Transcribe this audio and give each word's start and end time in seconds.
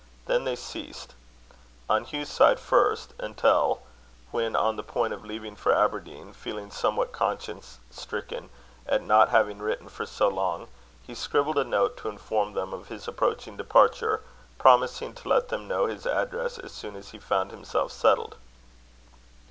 Then 0.25 0.45
they 0.45 0.55
ceased 0.55 1.13
on 1.87 2.05
Hugh's 2.05 2.31
side 2.31 2.59
first; 2.59 3.13
until, 3.19 3.83
when 4.31 4.55
on 4.55 4.75
the 4.75 4.81
point 4.81 5.13
of 5.13 5.23
leaving 5.23 5.55
for 5.55 5.71
Aberdeen, 5.71 6.33
feeling 6.33 6.71
somewhat 6.71 7.11
conscience 7.11 7.77
stricken 7.91 8.49
at 8.87 9.03
not 9.03 9.29
having 9.29 9.59
written 9.59 9.87
for 9.89 10.07
so 10.07 10.27
long, 10.27 10.69
he 11.03 11.13
scribbled 11.13 11.59
a 11.59 11.63
note 11.63 11.97
to 11.97 12.09
inform 12.09 12.53
them 12.53 12.73
of 12.73 12.87
his 12.87 13.07
approaching 13.07 13.57
departure, 13.57 14.23
promising 14.57 15.13
to 15.13 15.29
let 15.29 15.49
them 15.49 15.67
know 15.67 15.85
his 15.85 16.07
address 16.07 16.57
as 16.57 16.71
soon 16.73 16.95
as 16.95 17.09
he 17.09 17.19
found 17.19 17.51
himself 17.51 17.91
settled. 17.91 18.37